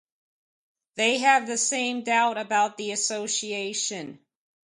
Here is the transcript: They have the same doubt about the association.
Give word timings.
They 0.95 1.19
have 1.19 1.45
the 1.45 1.59
same 1.59 2.03
doubt 2.03 2.39
about 2.39 2.75
the 2.75 2.91
association. 2.91 4.19